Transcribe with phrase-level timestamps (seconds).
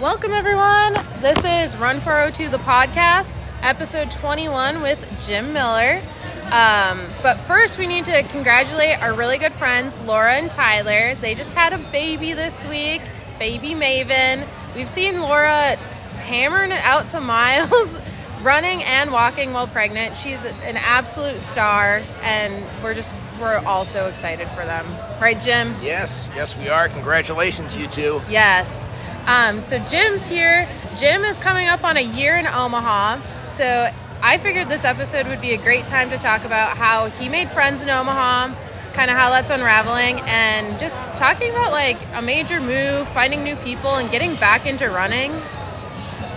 [0.00, 0.94] Welcome, everyone.
[1.20, 6.00] This is Run 402, the podcast, episode 21 with Jim Miller.
[6.44, 11.16] Um, but first, we need to congratulate our really good friends, Laura and Tyler.
[11.16, 13.02] They just had a baby this week,
[13.38, 14.46] baby Maven.
[14.74, 15.76] We've seen Laura
[16.22, 17.98] hammering out some miles,
[18.42, 20.16] running and walking while pregnant.
[20.16, 24.86] She's an absolute star, and we're just, we're all so excited for them.
[25.20, 25.74] Right, Jim?
[25.82, 26.88] Yes, yes, we are.
[26.88, 28.22] Congratulations, you two.
[28.30, 28.86] Yes.
[29.26, 30.68] Um, so Jim's here.
[30.98, 33.20] Jim is coming up on a year in Omaha.
[33.50, 33.90] So
[34.22, 37.48] I figured this episode would be a great time to talk about how he made
[37.50, 38.54] friends in Omaha,
[38.92, 43.56] kind of how that's unraveling, and just talking about like a major move, finding new
[43.56, 45.32] people, and getting back into running.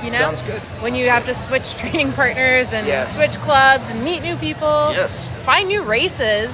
[0.04, 0.60] You know, Sounds good.
[0.82, 1.34] When Sounds you have good.
[1.34, 3.16] to switch training partners and Yes.
[3.16, 5.30] switch clubs and meet new people, Yes.
[5.44, 6.54] find new races.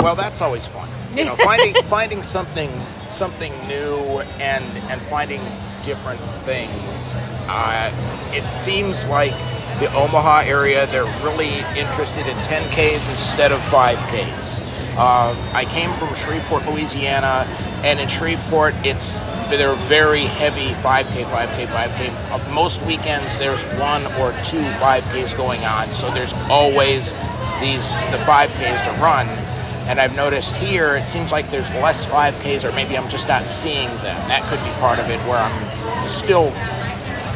[0.00, 0.88] Well, that's always fun.
[1.16, 2.70] You know, finding finding something
[3.08, 5.40] something new and and finding
[5.82, 7.14] different things.
[7.48, 7.90] Uh,
[8.34, 9.32] it seems like
[9.80, 14.60] the Omaha area they're really interested in 10ks instead of 5ks.
[14.98, 17.46] Uh, I came from Shreveport, Louisiana,
[17.84, 22.32] and in Shreveport it's they're very heavy 5k, 5k, 5k.
[22.32, 27.12] Uh, most weekends there's one or two 5ks going on, so there's always
[27.60, 29.55] these the 5ks to run.
[29.86, 33.46] And I've noticed here, it seems like there's less 5Ks, or maybe I'm just not
[33.46, 34.16] seeing them.
[34.28, 36.50] That could be part of it, where I'm still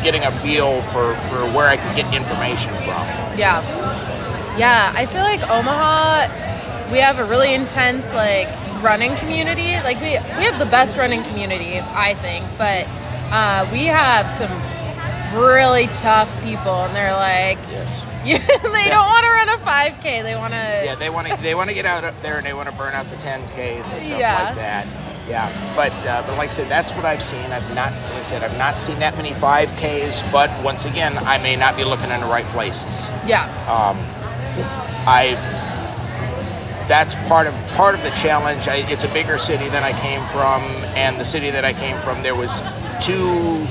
[0.03, 3.07] getting a feel for, for where I can get information from.
[3.39, 3.63] Yeah.
[4.59, 8.49] Yeah, I feel like Omaha, we have a really intense like
[8.83, 9.75] running community.
[9.85, 12.87] Like we we have the best running community, I think, but
[13.33, 14.51] uh, we have some
[15.41, 18.05] really tough people, and they're like, Yes.
[18.25, 20.23] they don't want to run a 5K.
[20.23, 20.83] They want to.
[20.85, 22.75] Yeah, they want to they want to get out up there and they want to
[22.75, 24.45] burn out the 10Ks and stuff Yeah.
[24.45, 24.87] like that.
[25.29, 27.53] Yeah, but uh, but like I said, that's what I've seen.
[27.53, 30.31] I've not, like I said, I've not seen that many 5Ks.
[30.33, 33.11] But once again, I may not be looking in the right places.
[33.27, 33.45] Yeah.
[33.71, 33.97] Um,
[35.07, 35.39] I've
[36.89, 38.67] that's part of part of the challenge.
[38.67, 40.63] I, it's a bigger city than I came from,
[40.97, 42.61] and the city that I came from, there was
[43.01, 43.67] two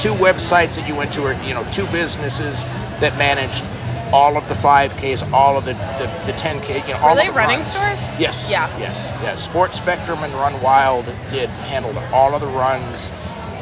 [0.00, 2.64] two websites that you went to, or you know, two businesses
[2.98, 3.64] that managed
[4.12, 6.86] all of the 5Ks, all of the the, the 10K.
[6.86, 7.68] You know, all Were they the running runs.
[7.72, 8.00] stores?
[8.20, 8.50] Yes.
[8.50, 8.68] Yeah.
[8.78, 9.08] Yes.
[9.22, 9.44] Yes.
[9.44, 13.10] Sports Spectrum and Run Wild did handled all of the runs,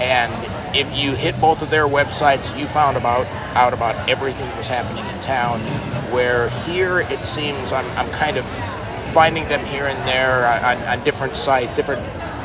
[0.00, 0.32] and
[0.76, 3.26] if you hit both of their websites, you found about
[3.56, 5.60] out about everything that was happening in town.
[6.12, 8.44] Where here it seems I'm, I'm kind of
[9.14, 12.02] finding them here and there uh, on, on different sites, different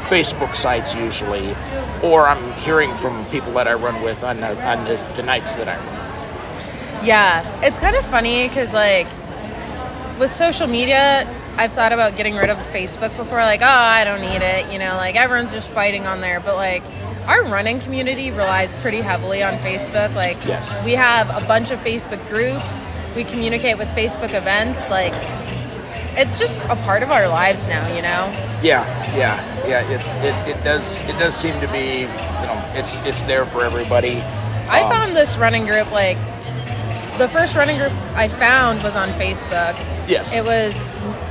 [0.07, 1.53] Facebook sites usually,
[2.01, 5.55] or I'm hearing from people that I run with on the, on the, the nights
[5.55, 6.06] that I run.
[7.03, 9.07] Yeah, it's kind of funny because like
[10.19, 11.27] with social media,
[11.57, 13.39] I've thought about getting rid of Facebook before.
[13.39, 14.71] Like, oh, I don't need it.
[14.71, 16.39] You know, like everyone's just fighting on there.
[16.39, 16.83] But like,
[17.27, 20.13] our running community relies pretty heavily on Facebook.
[20.15, 20.83] Like, Yes.
[20.83, 22.83] we have a bunch of Facebook groups.
[23.15, 24.89] We communicate with Facebook events.
[24.89, 25.13] Like,
[26.19, 27.87] it's just a part of our lives now.
[27.95, 28.31] You know.
[28.63, 28.83] Yeah,
[29.15, 29.87] yeah, yeah.
[29.91, 33.63] It's it, it does it does seem to be you know it's it's there for
[33.63, 34.21] everybody.
[34.69, 36.17] I Um, found this running group like
[37.17, 39.75] the first running group I found was on Facebook.
[40.07, 40.33] Yes.
[40.33, 40.73] It was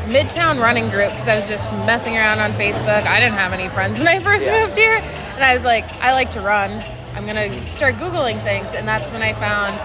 [0.06, 3.04] Midtown Running Group because I was just messing around on Facebook.
[3.06, 4.64] I didn't have any friends when I first Yeah.
[4.64, 6.82] moved here, and I was like, I like to run.
[7.14, 9.78] I'm gonna start googling things, and that's when I found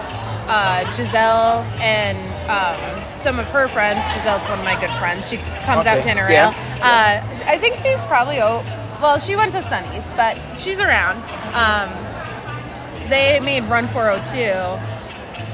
[0.48, 2.18] uh, Giselle and
[2.50, 4.04] um, some of her friends.
[4.14, 5.28] Giselle's one of my good friends.
[5.28, 6.30] She comes out to Interrail.
[6.30, 6.52] Yeah.
[6.82, 8.62] Uh, I think she's probably oh,
[9.00, 11.16] well, she went to Sunny's, but she's around.
[11.54, 11.88] Um,
[13.08, 14.91] they made Run 402.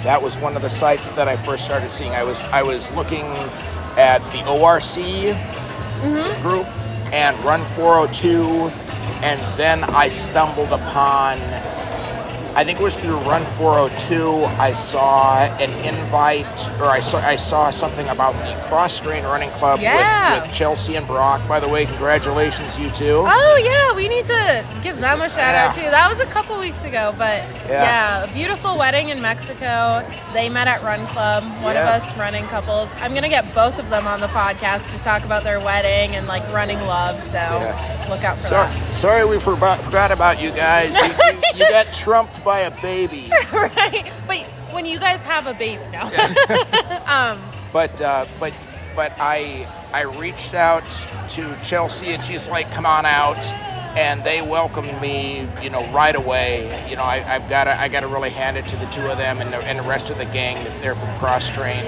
[0.05, 2.13] That was one of the sites that I first started seeing.
[2.13, 3.25] I was I was looking
[3.97, 6.43] at the ORC mm-hmm.
[6.43, 6.67] group
[7.13, 8.71] and Run 402,
[9.25, 11.39] and then I stumbled upon.
[12.59, 14.45] I think it was through Run 402.
[14.59, 19.51] I saw an invite, or I saw I saw something about the Cross Train Running
[19.51, 20.43] Club with- Yeah.
[20.43, 21.41] with, Chelsea and Brock.
[21.47, 23.23] By the way, congratulations, you two.
[23.25, 25.83] Oh yeah, we need to give them a shout out too.
[25.83, 27.83] That was a couple weeks ago, but Yeah.
[27.85, 30.05] yeah, a beautiful wedding in Mexico.
[30.35, 32.91] They met at Run Club, one of us running couples.
[33.01, 36.27] I'm gonna get both of them on the podcast to talk about their wedding and
[36.27, 37.23] like running love.
[37.23, 38.07] So Yeah.
[38.11, 40.97] look out for Sorry, sorry we forgot, forgot about you guys.
[40.99, 43.31] You, you, you got trumped by a baby.
[43.53, 44.11] right?
[44.27, 44.41] But
[44.73, 46.11] when you guys have a baby, no.
[47.71, 48.55] But uh, but
[48.97, 50.89] but I I reached out
[51.37, 53.45] to Chelsea and she's like, "Come on out,"
[53.99, 56.87] and they welcomed me, you know, right away.
[56.89, 59.03] You know, I, I've got to I got to really hand it to the two
[59.03, 60.57] of them and the, and the rest of the gang.
[60.81, 61.85] They're from Cross Train.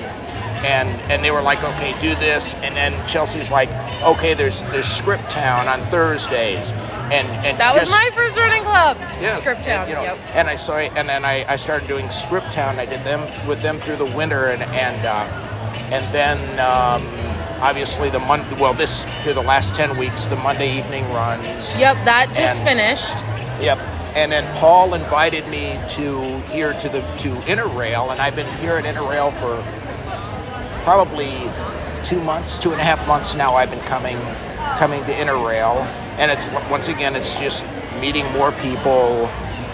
[0.60, 2.52] And, and they were like, okay, do this.
[2.56, 3.70] And then Chelsea's like,
[4.02, 6.72] okay, there's there's Scriptown on Thursdays.
[7.10, 8.96] And and That was my first running club.
[9.20, 9.66] Yes, Scriptown.
[9.82, 10.18] And, you know, Yep.
[10.34, 12.78] and I saw it, and then I, I started doing Scriptown.
[12.78, 15.26] I did them with them through the winter, and and uh,
[15.90, 17.02] and then um,
[17.60, 18.46] obviously the month.
[18.60, 21.76] Well, this here the last ten weeks, the Monday evening runs.
[21.78, 23.16] Yep, that just And- finished.
[23.62, 23.78] Yep.
[24.16, 28.74] And then Paul invited me to here to the to Interrail, and I've been here
[28.76, 29.62] at Interrail for
[30.84, 31.30] probably
[32.04, 33.54] two months, two and a half months now.
[33.56, 34.18] I've been coming
[34.78, 35.84] coming to Interrail,
[36.20, 37.64] and it's once again it's just
[38.00, 39.26] meeting more people,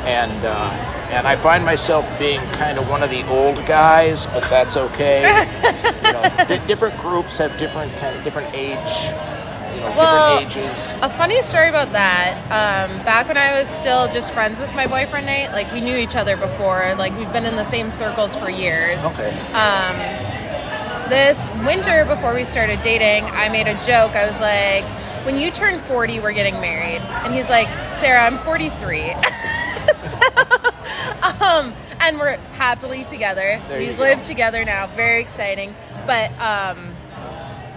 [0.06, 0.70] and uh,
[1.10, 5.22] and I find myself being kind of one of the old guys, but that's okay.
[6.04, 9.10] you know, different groups have different kind of different age,
[9.74, 10.94] you know, Well, different ages.
[11.02, 12.38] A funny story about that.
[12.46, 15.96] Um, back when I was still just friends with my boyfriend Nate, like we knew
[15.96, 16.94] each other before.
[16.96, 19.04] Like we've been in the same circles for years.
[19.04, 19.30] Okay.
[21.08, 24.16] This winter, before we started dating, I made a joke.
[24.16, 24.84] I was like,
[25.26, 27.68] "When you turn 40, we're getting married." And he's like,
[28.00, 29.12] "Sarah, I'm 43."
[29.96, 30.18] so,
[31.44, 33.60] um, and we're happily together.
[33.68, 34.02] There we you go.
[34.02, 34.86] live together now.
[34.86, 35.74] Very exciting.
[36.06, 36.94] But um,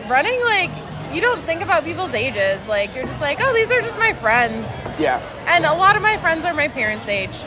[0.08, 0.70] running like
[1.12, 2.68] you don't think about people's ages.
[2.68, 4.66] Like you're just like, oh, these are just my friends,
[5.00, 5.20] Yeah.
[5.48, 7.32] and a lot of my friends are my parents' age.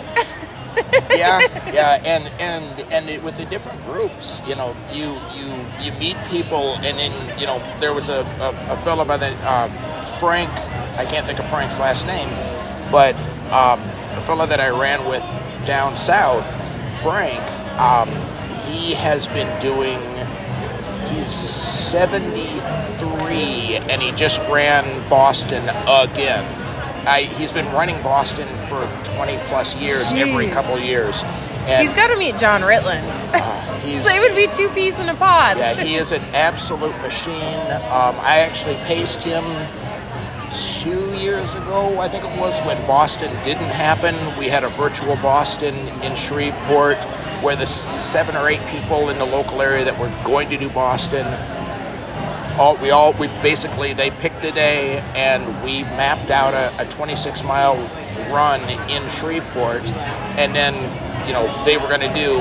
[1.10, 1.40] yeah,
[1.72, 6.16] yeah, and and and it, with the different groups, you know, you you you meet
[6.30, 9.69] people, and then you know there was a a, a fellow by the uh,
[10.19, 10.50] Frank.
[10.98, 12.28] I can't think of Frank's last name,
[12.90, 13.14] but
[13.52, 13.80] um,
[14.14, 15.24] the fellow that I ran with
[15.66, 16.44] down south,
[17.02, 17.40] Frank.
[17.80, 18.08] Um,
[18.70, 19.98] he has been doing.
[21.10, 22.46] He's seventy
[22.98, 26.44] three, and he just ran Boston again.
[27.06, 30.52] I, he's been running Boston for 20 plus years, every Jeez.
[30.52, 31.22] couple years.
[31.66, 33.02] And He's got to meet John Ritland.
[33.82, 35.58] he's, they would be two peas in a pod.
[35.58, 37.60] yeah, he is an absolute machine.
[37.90, 39.44] Um, I actually paced him
[40.81, 44.14] two years ago, I think it was, when Boston didn't happen.
[44.38, 47.02] We had a virtual Boston in Shreveport
[47.43, 50.69] where the seven or eight people in the local area that were going to do
[50.70, 51.26] Boston
[52.58, 56.87] all we all we basically they picked a day and we mapped out a, a
[56.91, 57.77] 26 mile
[58.33, 58.61] run
[58.91, 59.91] in Shreveport
[60.39, 60.75] and then
[61.27, 62.35] you know they were going to do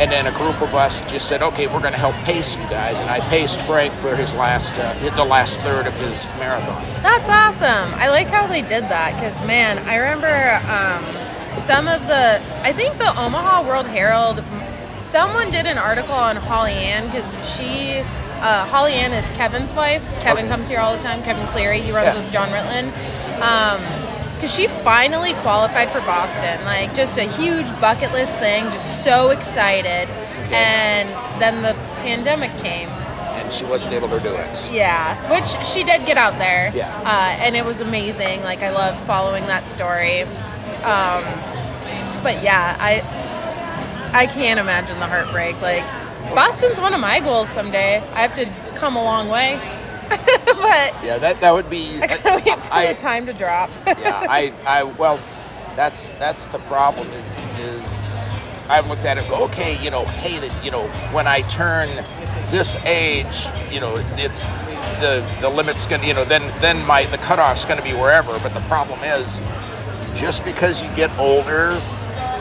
[0.00, 2.62] and then a group of us just said okay we're going to help pace you
[2.64, 6.84] guys and I paced Frank for his last uh, the last third of his marathon
[7.02, 7.94] That's awesome.
[7.98, 10.30] I like how they did that because, man, I remember
[10.70, 11.02] um,
[11.58, 12.40] some of the.
[12.62, 14.42] I think the Omaha World Herald.
[14.98, 18.04] Someone did an article on Holly Ann because she.
[18.40, 20.02] Uh, Holly Ann is Kevin's wife.
[20.20, 20.52] Kevin Okay.
[20.54, 21.22] comes here all the time.
[21.22, 21.80] Kevin Cleary.
[21.80, 22.20] He runs Yeah.
[22.20, 22.92] with John Ritland.
[24.36, 26.64] Because she finally qualified for Boston.
[26.64, 28.64] Like, just a huge bucket list thing.
[28.70, 30.08] Just so excited.
[30.52, 31.08] And
[31.40, 32.88] then the pandemic came.
[33.38, 36.70] and she wasn't able to do it Yeah, which she did get out there.
[36.74, 36.88] Yeah.
[37.04, 38.42] Uh, and it was amazing.
[38.42, 40.22] Like I loved following that story.
[40.84, 41.22] Um,
[42.22, 43.02] but yeah, I
[44.12, 45.60] I can't imagine the heartbreak.
[45.62, 45.84] Like
[46.34, 47.96] Boston's one of my goals someday.
[48.12, 48.46] I have to
[48.78, 49.58] come a long way,
[50.10, 53.70] but yeah that that would be I gotta wait for I- the time to drop.
[53.86, 55.18] yeah, I, I, well,
[55.76, 57.08] that's that's the problem.
[57.12, 58.30] Is is
[58.68, 59.28] I've looked at it.
[59.28, 61.88] go, Okay, you know, hey, that you know, when I turn
[62.50, 64.44] this age, you know, it's
[65.00, 68.38] the the limit's gonna, you know, then then my the cutoff's gonna be wherever.
[68.40, 69.40] But the problem is,
[70.14, 71.80] just because you get older,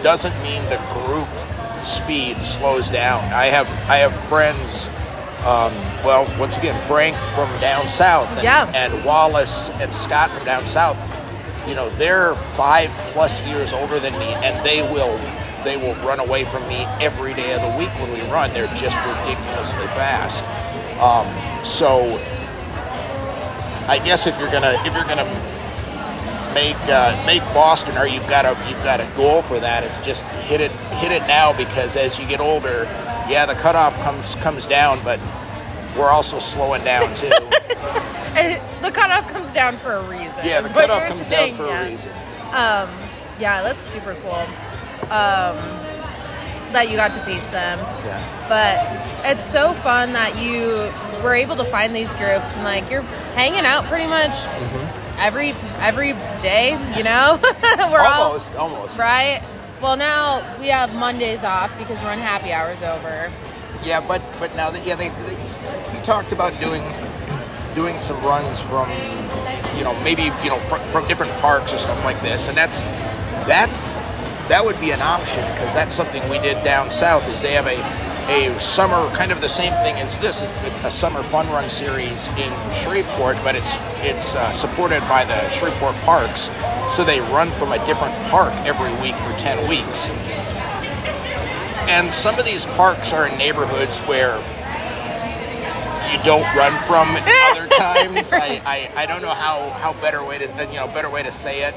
[0.03, 1.27] doesn't mean the group
[1.83, 3.23] speed slows down.
[3.33, 4.89] I have I have friends.
[5.45, 8.69] Um, well, once again, Frank from down south, and, Yeah.
[8.73, 10.97] and Wallace and Scott from down south.
[11.67, 15.17] You know, they're five plus years older than me, and they will
[15.63, 18.51] they will run away from me every day of the week when we run.
[18.53, 20.43] They're just ridiculously fast.
[21.01, 21.27] Um,
[21.65, 22.19] so,
[23.87, 25.25] I guess if you're gonna if you're gonna
[26.57, 29.83] make uh, make Boston, or you've got a you've got a goal for that.
[29.83, 30.71] It's just hit it
[31.01, 32.83] hit it now because as you get older,
[33.29, 35.19] yeah, the cutoff comes comes down, but
[35.97, 37.31] we're also slowing down too.
[38.83, 40.27] The cutoff comes down for a reason.
[40.43, 41.81] yeah, the cutoff comes saying, down for yeah.
[41.81, 42.11] a reason.
[42.53, 42.89] Um,
[43.39, 44.45] yeah, that's super cool.
[45.09, 45.57] Um,
[46.71, 47.79] that you got to pace them.
[48.05, 50.91] Yeah, but it's so fun that you
[51.23, 53.01] were able to find these groups and like you're
[53.33, 54.86] hanging out pretty much Mm-hmm.
[55.17, 57.39] Every every day you know
[57.91, 58.99] we're almost almost.
[58.99, 59.41] right.
[59.81, 63.31] well now we have mondays off because run happy hours over
[63.83, 65.35] Yeah, but but now that yeah they, they
[65.93, 66.83] he talked about doing
[67.75, 68.89] doing some runs from
[69.77, 72.81] you know maybe you know from, from different parks or stuff like this, and that's
[73.45, 73.83] that's
[74.49, 77.27] that would be an option because that's something we did down south.
[77.29, 77.77] Is they have a
[78.27, 82.51] a summer kind of the same thing as this, a, summer fun run series in
[82.73, 86.51] Shreveport, but it's it's uh, supported by the Shreveport Parks,
[86.93, 90.09] so they run from a different park every week for ten weeks.
[91.89, 94.37] And some of these parks are in neighborhoods where
[96.11, 97.07] you don't run from
[97.51, 98.33] other times.
[98.33, 101.31] I, I, I don't know how, how better way to you know better way to
[101.31, 101.73] say it,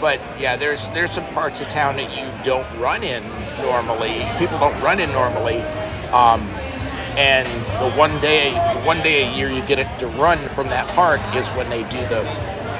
[0.00, 3.22] but yeah, there's there's some parts of town that you don't run in
[3.62, 4.26] normally.
[4.38, 5.62] People don't run in normally,
[6.12, 6.40] um,
[7.16, 7.46] and
[7.80, 8.52] the one day
[8.84, 11.82] one day a year you get it to run from that park is when they
[11.84, 12.22] do the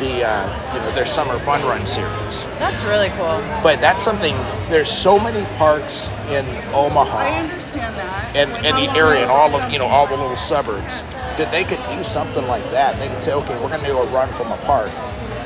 [0.00, 2.44] the uh, you know their summer fun run series.
[2.58, 3.38] That's really cool.
[3.62, 4.34] But that's something.
[4.68, 8.36] There's so many parks in Omaha I understand that.
[8.36, 11.02] and, and the area and all of you know all the little suburbs
[11.38, 12.98] that they could do something like that.
[12.98, 14.90] They could say, okay, we're going to do a run from a park,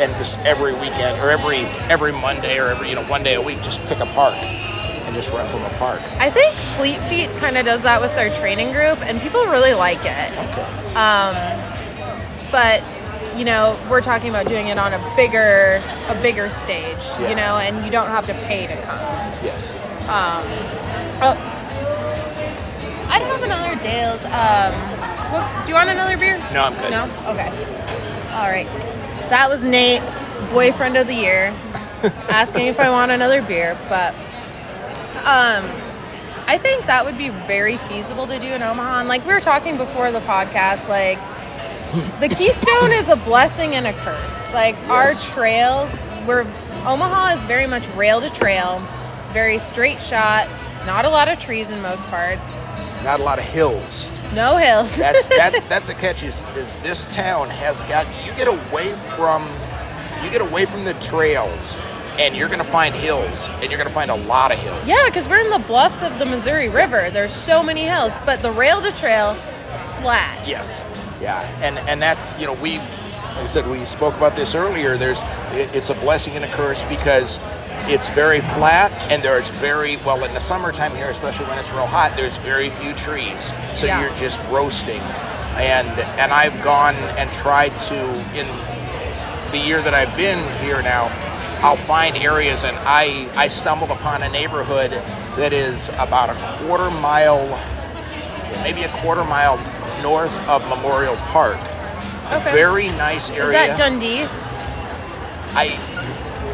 [0.01, 3.43] and just every weekend or every every Monday or every you know one day a
[3.43, 4.37] week, just pick a park
[5.09, 6.03] and just run from a park.
[6.21, 9.73] I think Fleet Feet kind of does that with their training group, and people really
[9.73, 10.33] like it.
[10.33, 10.95] Okay.
[10.95, 11.35] Um,
[12.53, 12.85] but
[13.37, 16.99] you know, we're talking about doing it on a bigger, a bigger stage.
[17.19, 17.31] Yeah.
[17.31, 18.99] You know, and you don't have to pay to come.
[19.43, 19.77] Yes.
[20.09, 20.45] Um,
[21.21, 21.35] Oh,
[23.09, 24.25] I don't have another Dale's.
[24.27, 24.73] Um,
[25.33, 26.39] what, do you want another beer?
[26.53, 26.93] No, I'm good.
[26.93, 27.05] No.
[27.27, 27.49] Okay.
[28.35, 28.69] All right.
[29.29, 30.01] That was Nate,
[30.53, 31.47] boyfriend of the year,
[32.29, 34.15] asking if I want another beer, but
[35.19, 35.65] um,
[36.47, 39.01] I think that would be very feasible to do in Omaha.
[39.01, 41.19] And like we were talking before the podcast, like
[42.21, 44.45] the Keystone is a blessing and a curse.
[44.53, 45.95] Like our trails,
[46.27, 46.43] we're
[46.87, 48.83] Omaha is very much rail to trail,
[49.33, 50.49] very straight shot,
[50.87, 52.65] not a lot of trees in most parts,
[53.05, 54.11] Not a lot of hills.
[54.35, 54.95] no hills.
[54.97, 56.23] That's that's that's a catch.
[56.23, 59.47] Is, is this town has got you get away from
[60.25, 61.77] you get away from the trails,
[62.19, 64.83] and you're going to find hills, and you're going to find a lot of hills.
[64.87, 67.11] yeah, because we're in the bluffs of the Missouri River.
[67.11, 69.35] There's so many hills, but the rail to trail,
[70.01, 70.47] flat.
[70.47, 70.83] Yes.
[71.21, 71.41] Yeah.
[71.63, 74.97] And and that's you know we like I said we spoke about this earlier.
[74.97, 75.21] There's
[75.53, 77.41] it, it's a blessing and a curse because
[77.91, 81.87] it's very flat and there's very well in the summertime here, especially when it's real
[81.87, 82.15] hot.
[82.17, 84.01] There's very few trees, so Yeah.
[84.01, 85.01] you're just roasting.
[85.59, 85.89] And
[86.21, 87.97] and I've gone and tried to
[88.39, 88.47] in
[89.53, 91.11] the year that I've been here now.
[91.61, 94.91] I'll find areas, and I I stumbled upon a neighborhood
[95.37, 97.47] that is about a quarter mile
[98.63, 99.57] maybe a quarter mile
[100.03, 101.59] north of Memorial Park.
[102.33, 102.53] Okay.
[102.53, 103.47] Very nice area.
[103.47, 104.27] Is that Dundee?
[105.55, 105.79] I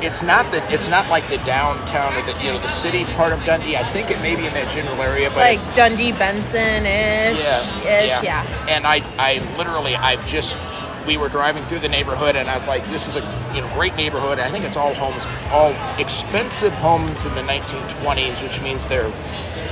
[0.02, 3.32] it's not that it's not like the downtown or the you know the city part
[3.32, 3.76] of Dundee.
[3.76, 7.42] I think it may be in that general area, but Like Dundee Benson ish?
[7.42, 8.66] yeah, Ish, yeah.
[8.68, 10.58] And I I literally I've just
[11.06, 13.20] we were driving through the neighborhood and I was like, this is a
[13.54, 14.38] you know great neighborhood.
[14.38, 19.12] I think it's all homes, all expensive homes in the 1920s, which means they're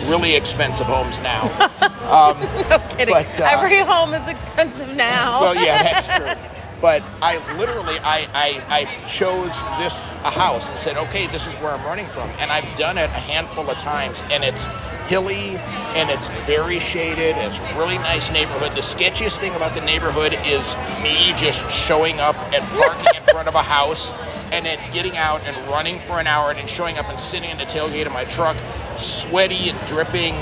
[0.09, 1.49] really expensive homes now.
[2.13, 3.15] No kidding.
[3.15, 5.41] But, uh, Every home is expensive now.
[5.41, 6.62] well, yeah, that's true.
[6.83, 11.55] But I literally, I, I, I chose this a house and said, okay, this is
[11.55, 14.67] where I'm running from, and I've done it a handful of times, and it's
[15.07, 15.57] hilly
[15.95, 17.37] and it's very shaded.
[17.37, 18.73] It's a really nice neighborhood.
[18.73, 23.47] The sketchiest thing about the neighborhood is me just showing up and parking in front
[23.47, 24.13] of a house,
[24.53, 27.51] and then getting out and running for an hour, and then showing up and sitting
[27.51, 28.57] in the tailgate of my truck,
[28.99, 30.35] sweaty and dripping,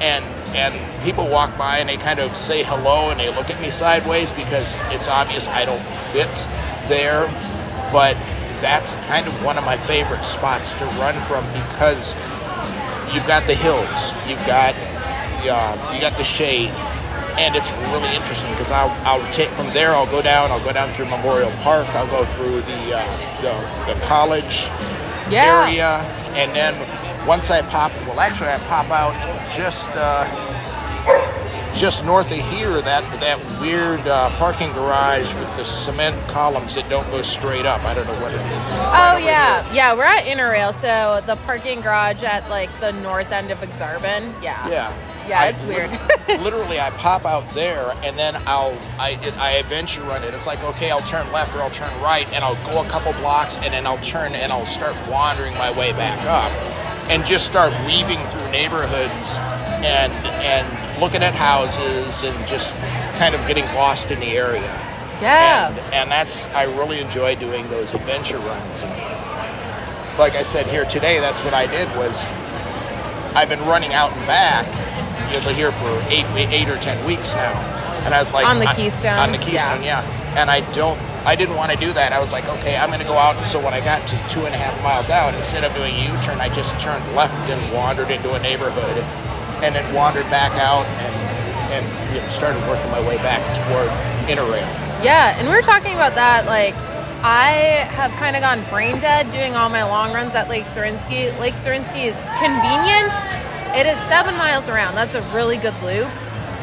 [0.00, 3.60] and and people walk by and they kind of say hello and they look at
[3.60, 6.32] me sideways because it's obvious I don't fit
[6.88, 7.26] there.
[7.90, 8.14] But
[8.60, 12.14] that's kind of one of my favorite spots to run from because
[13.12, 14.74] you've got the hills, you've got
[15.46, 16.70] uh, you got the shade,
[17.38, 19.90] and it's really interesting because I'll, I'll take from there.
[19.92, 20.50] I'll go down.
[20.50, 21.86] I'll go down through Memorial Park.
[21.94, 24.64] I'll go through the uh, the, the college
[25.30, 25.64] Yeah.
[25.66, 25.98] area,
[26.38, 26.74] and then
[27.26, 29.14] once I pop, well, actually, I pop out
[29.56, 30.24] just uh,
[31.74, 32.80] just north of here.
[32.80, 37.82] That that weird uh, parking garage with the cement columns that don't go straight up.
[37.84, 38.42] I don't know what it is.
[38.44, 39.74] Right Oh yeah, here.
[39.74, 39.94] yeah.
[39.94, 44.32] We're at Interrail, so the parking garage at like the north end of Aksarben.
[44.42, 44.92] Yeah, Yeah.
[45.28, 45.40] Yeah.
[45.40, 45.90] I it's weird.
[46.42, 50.34] literally, I pop out there, and then I'll I I adventure run it.
[50.34, 53.12] It's like okay, I'll turn left or I'll turn right, and I'll go a couple
[53.14, 56.52] blocks, and then I'll turn and I'll start wandering my way back up,
[57.10, 59.38] and just start weaving through neighborhoods,
[59.84, 60.12] and
[60.42, 62.74] and looking at houses, and just
[63.18, 64.62] kind of getting lost in the area.
[65.20, 65.68] yeah.
[65.68, 68.82] And, and that's I really enjoy doing those adventure runs.
[68.82, 68.92] And
[70.18, 72.24] like I said here today, that's what I did was
[73.34, 74.66] I've been running out and back
[75.42, 77.52] here for eight eight or ten weeks now,
[78.04, 79.16] and I was like On the I- Keystone?
[79.18, 80.02] on the Keystone, yeah.
[80.36, 80.98] And I don't.
[81.24, 82.12] I didn't want to do that.
[82.12, 83.36] I was like, okay, I'm going to go out.
[83.36, 85.94] And so when I got to two and a half miles out, instead of doing
[85.94, 88.98] a U-turn, I just turned left and wandered into a neighborhood,
[89.64, 91.14] and then wandered back out and
[91.72, 93.88] and you know, started working my way back toward
[94.28, 94.66] Interrail.
[95.02, 96.46] Yeah, and we were talking about that.
[96.46, 96.74] Like,
[97.24, 101.36] I have kind of gone brain dead doing all my long runs at Lake Zorinsky.
[101.40, 103.12] Lake Zorinsky is convenient.
[103.74, 104.94] It is seven miles around.
[104.94, 106.08] That's a really good loop.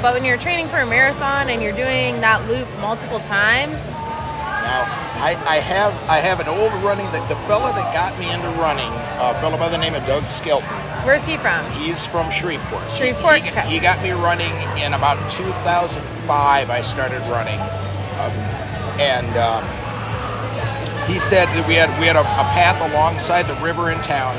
[0.02, 4.88] But when you're training for a marathon and you're doing that loop multiple times, Now,
[5.22, 8.50] I, I have I have an old running the, the fella that got me into
[8.60, 8.90] running,
[9.20, 10.68] a fella by the name of Doug Skelton.
[11.06, 11.70] where's he from?
[11.74, 12.84] He's from Shreveport.
[12.86, 13.68] He- Shreveport, He, okay.
[13.70, 16.70] he got me running in about 2005.
[16.72, 18.34] I started running, um,
[18.98, 19.62] and um,
[21.06, 24.34] he said that we had we had a, a path alongside the river in town,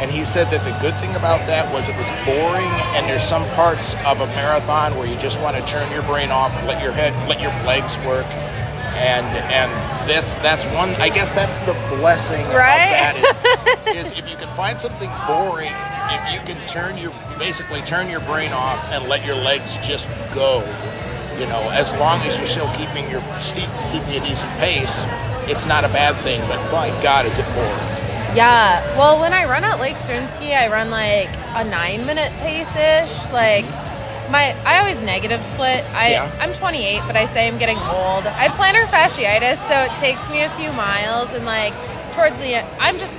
[0.00, 3.22] and he said that the good thing about that was it was boring, and there's
[3.22, 6.66] some parts of a marathon where you just want to turn your brain off and
[6.66, 8.26] let your head, let your legs work.
[8.96, 9.70] And and
[10.08, 12.90] this that's one I guess that's the blessing Right?
[12.92, 15.72] of that is, is if you can find something boring,
[16.10, 20.06] if you can turn your basically turn your brain off and let your legs just
[20.34, 20.60] go,
[21.38, 23.22] you know, as long as you're still keeping your
[23.92, 25.06] keeping a decent pace,
[25.48, 26.40] it's not a bad thing.
[26.48, 27.99] But my God, is it boring?
[28.34, 28.80] Yeah.
[28.96, 33.30] Well, when I run at Lake Zorinsky, I run like a nine minute pace ish.
[33.32, 33.64] Like
[34.30, 35.84] my, I always negative split.
[35.92, 36.38] I, Yeah.
[36.40, 38.26] I'm 28, but I say I'm getting old.
[38.26, 41.74] I have plantar fasciitis, so it takes me a few miles, and like
[42.14, 43.18] towards the end, I'm just.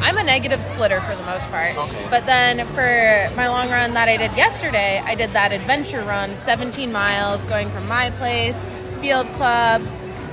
[0.00, 1.76] I'm a negative splitter for the most part.
[1.78, 2.06] Okay.
[2.10, 6.36] But then for my long run that I did yesterday, I did that adventure run,
[6.36, 8.60] 17 miles, going from my place,
[9.00, 9.80] Field Club,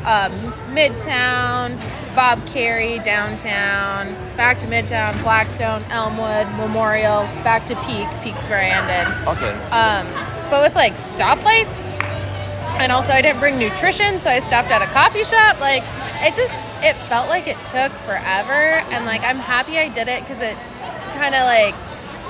[0.04, 0.34] um,
[0.76, 1.80] Midtown,
[2.16, 8.08] Bob Kerrey, downtown, back to Midtown, Blackstone, Elmwood, Memorial, back to Peak.
[8.24, 9.28] Peak's where I ended.
[9.28, 9.54] Okay.
[9.72, 10.08] Um,
[10.50, 11.90] but with like stoplights,
[12.80, 15.60] and also I didn't bring nutrition, so I stopped at a coffee shop.
[15.60, 15.84] Like
[16.22, 16.54] it just,
[16.84, 20.58] it felt like it took forever, and like I'm happy I did it because it
[21.14, 21.76] kind of like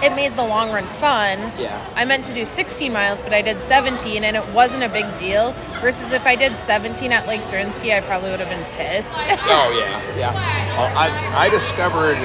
[0.04, 1.38] it made the long run fun.
[1.58, 1.80] Yeah.
[1.96, 5.06] I meant to do 16 miles, but I did 17, and it wasn't a big
[5.16, 5.54] deal.
[5.82, 9.20] Versus if I did 17 at Lake Zorinsky, I probably would have been pissed.
[9.54, 10.78] Oh yeah, yeah.
[10.78, 12.18] Well, I I discovered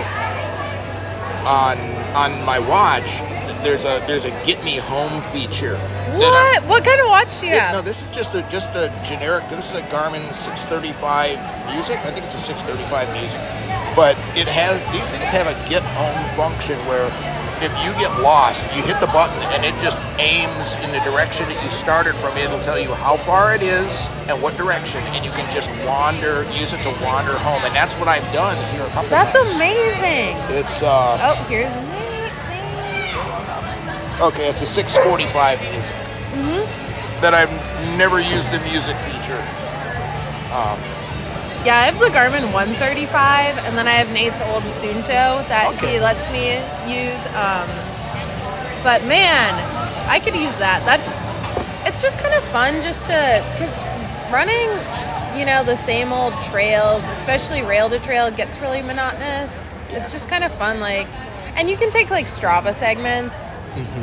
[1.47, 1.79] on
[2.15, 3.07] on my watch
[3.47, 5.77] that there's a there's a get me home feature.
[6.17, 6.63] what?
[6.65, 7.75] What kind of watch do you Yeah, have?
[7.77, 9.49] no, this is just a just a generic.
[9.51, 11.39] This is a Garmin 635
[11.73, 11.99] Music.
[11.99, 13.41] I think it's a 635 Music,
[13.97, 17.11] but it has these things have a get home function where
[17.63, 21.49] if you get lost, you hit the button and it just aims in the direction
[21.49, 22.37] that you started from.
[22.37, 26.45] It'll tell you how far it is and what direction, and you can just wander.
[26.53, 29.57] Use it to wander home, and that's what I've done here a couple That's times.
[29.57, 30.37] That's amazing.
[30.57, 32.17] It's uh Oh, here's Nate.
[34.21, 34.49] okay.
[34.49, 35.97] It's a 645 Music
[37.21, 37.51] that I've
[37.97, 39.41] never used the music feature.
[41.67, 45.95] Yeah, I have the Garmin 135, and then I have Nate's old Suunto that Okay.
[45.95, 46.55] he lets me
[46.87, 47.27] use.
[47.35, 47.67] Um,
[48.85, 49.51] but man,
[50.09, 50.87] I could use that.
[50.87, 51.01] That
[51.85, 53.77] it's just kind of fun just to because
[54.31, 54.71] running,
[55.37, 59.75] you know, the same old trails, especially rail to trail, gets really monotonous.
[59.91, 61.09] It's just kind of fun, like,
[61.57, 63.41] and you can take like Strava segments.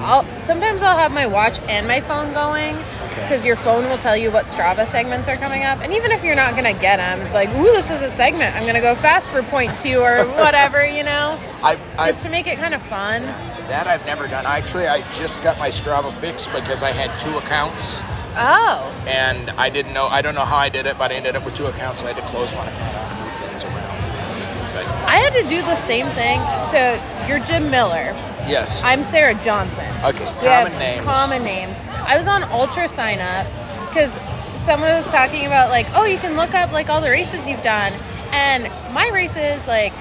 [0.02, 2.76] I'll sometimes I'll have my watch and my phone going
[3.14, 3.22] Okay.
[3.24, 6.24] because your phone will tell you what Strava segments are coming up, and even if
[6.24, 8.56] you're not gonna get them, it's like, ooh, this is a segment.
[8.56, 12.30] I'm gonna go fast for point two or whatever, you know, I've, I've just to
[12.30, 13.22] make it kind of fun.
[13.70, 14.46] That I've never done.
[14.46, 18.02] Actually, I just got my Strava fixed because I had two accounts
[18.36, 20.08] Oh, and I didn't know.
[20.08, 22.00] I don't know how I did it, but I ended up with two accounts.
[22.00, 24.74] So I had to close one account out and move things around.
[24.74, 26.42] But I had to do the same thing.
[26.64, 28.12] So you're Jim Miller.
[28.50, 28.82] yes.
[28.84, 29.86] I'm Sarah Johnson.
[30.04, 30.26] okay.
[30.42, 31.06] We Common names.
[31.06, 31.78] Common names.
[32.06, 33.48] I was on Ultra Sign Up
[33.88, 34.12] because
[34.58, 37.62] someone was talking about like, oh, you can look up like all the races you've
[37.62, 37.94] done,
[38.32, 38.64] and
[38.94, 39.94] my races like,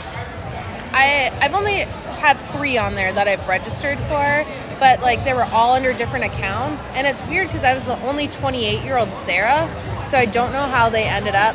[0.93, 1.81] I I've only
[2.23, 4.47] have three on there that I've registered for,
[4.79, 8.01] but like they were all under different accounts, and it's weird because I was the
[8.03, 9.69] only 28 year old Sarah,
[10.05, 11.55] so I don't know how they ended up,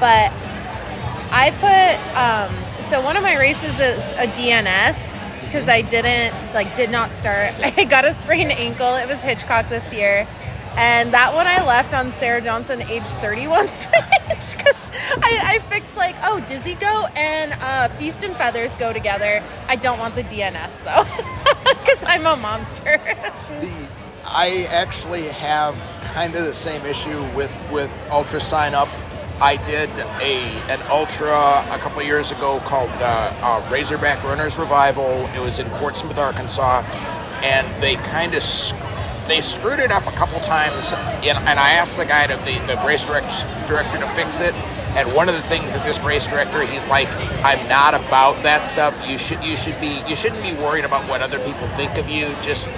[0.00, 0.32] but
[1.30, 5.13] I put um, so one of my races is a DNS
[5.54, 7.54] because I didn't like did not start.
[7.78, 8.96] I got a sprained ankle.
[8.96, 10.26] It was Hitchcock this year,
[10.76, 14.90] and that one I left on Sarah Johnson, age 31 finish because
[15.22, 19.44] I, I fixed like oh Dizzy Go and uh, Feast and Feathers go together.
[19.68, 21.04] I don't want the DNS though
[21.78, 23.00] because I'm a monster.
[23.60, 23.88] The,
[24.26, 25.76] I actually have
[26.14, 28.88] kind of the same issue with with Ultra Sign Up.
[29.40, 30.36] I did a
[30.70, 35.28] an ultra a couple years ago called uh, uh, Razorback Runners Revival.
[35.34, 36.82] It was in Fort Smith, Arkansas,
[37.42, 38.42] and they kind of
[39.26, 40.92] they screwed it up a couple times.
[40.92, 43.26] And, and I asked the guy, to, the the race direct,
[43.66, 44.54] director, to fix it.
[44.94, 47.08] And one of the things that this race director, he's like,
[47.42, 48.94] I'm not about that stuff.
[49.08, 52.08] You should you should be you shouldn't be worried about what other people think of
[52.08, 52.28] you.
[52.40, 52.68] Just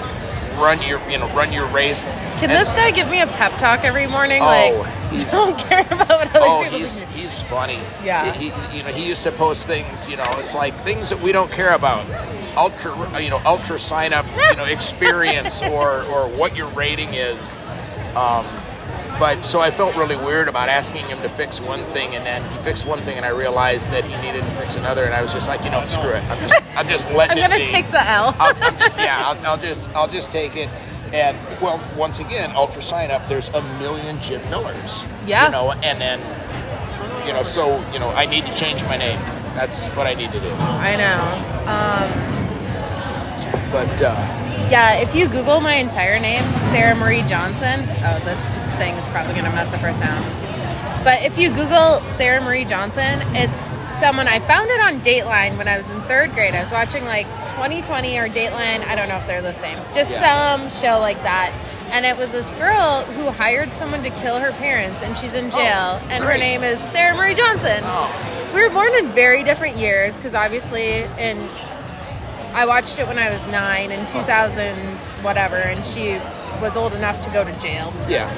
[0.57, 2.05] run your you know run your race.
[2.05, 4.42] Can And this guy give me a pep talk every morning?
[4.42, 7.79] Oh, like, he's- don't care about what other Oh, people he's he's funny.
[8.05, 8.33] Yeah.
[8.33, 10.09] He, he- you know, he used to post things.
[10.09, 12.05] You know, it's like things that we don't care about.
[12.57, 17.59] Ultra, you know, ultra sign up, you know, experience or or what your rating is.
[18.16, 18.47] Um,
[19.19, 22.43] but so I felt really weird about asking him to fix one thing, and then
[22.51, 25.23] he fixed one thing, and I realized that he needed to fix another, and I
[25.23, 26.23] was just like, you know, screw it.
[26.31, 28.35] I'm just I'm just letting I'm gonna take the L.
[28.39, 30.69] I'll, I'm just, yeah, I'll, I'll just I'll just take it.
[31.13, 33.27] And well, once again, ultra sign up.
[33.29, 35.05] There's a million Jim Millers.
[35.25, 35.47] Yeah.
[35.47, 36.21] You know, and then
[37.27, 39.19] you know, so you know, I need to change my name.
[39.55, 40.51] That's what I need to do.
[40.51, 41.23] I know.
[41.71, 42.11] Um,
[43.73, 44.15] But uh,
[44.71, 47.81] yeah, if you Google my entire name, Sarah Marie Johnson.
[48.05, 48.39] Oh, this
[48.77, 50.25] thing's probably gonna mess up her sound.
[51.05, 53.59] But if you Google Sarah Marie Johnson, it's
[54.01, 56.55] someone I found it on Dateline when I was in third grade.
[56.55, 58.85] I was watching like 2020 or Dateline.
[58.87, 59.79] I don't know if they're the same.
[59.95, 60.57] Just Yeah.
[60.59, 61.53] some show like that.
[61.93, 65.51] And it was this girl who hired someone to kill her parents, and she's in
[65.53, 66.01] jail.
[66.03, 67.81] Oh, and her name is Sarah Marie Johnson.
[67.85, 68.11] Oh.
[68.53, 71.49] We were born in very different years because obviously in
[72.55, 74.77] I watched it when I was nine in 2000
[75.23, 76.19] whatever, and she
[76.61, 77.92] was old enough to go to jail.
[78.09, 78.29] yeah,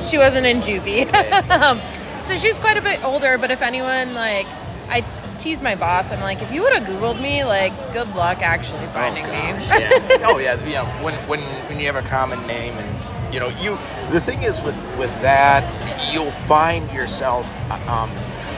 [0.00, 1.06] she wasn't in juvie.
[1.50, 1.80] um,
[2.24, 3.38] so she's quite a bit older.
[3.38, 4.46] But if anyone like,
[4.88, 5.04] I
[5.42, 6.12] tease my boss.
[6.12, 9.34] I'm like, if you would have Googled me, like, good luck actually finding oh, me.
[9.34, 10.26] yeah.
[10.28, 13.48] oh yeah, you know, when when when you have a common name and you know
[13.60, 13.78] you.
[14.10, 15.64] The thing is with with that,
[16.12, 17.46] you'll find yourself.
[17.88, 18.10] Um,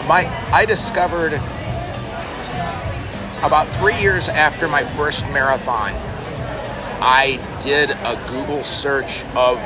[0.06, 1.34] my I discovered
[3.42, 5.92] about three years after my first marathon,
[7.06, 9.58] I did a Google search of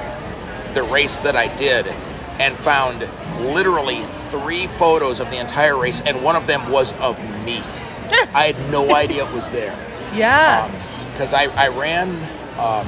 [0.74, 1.86] the race that I did
[2.38, 3.00] and found
[3.40, 7.58] literally three photos of the entire race, and one of them was of me.
[8.34, 9.76] I had no idea it was there
[10.14, 10.68] yeah.
[11.12, 12.08] because I, I ran.
[12.58, 12.86] Um,